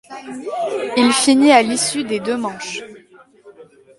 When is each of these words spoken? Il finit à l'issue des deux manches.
Il 0.97 1.11
finit 1.13 1.51
à 1.51 1.61
l'issue 1.61 2.03
des 2.03 2.19
deux 2.19 2.35
manches. 2.35 2.79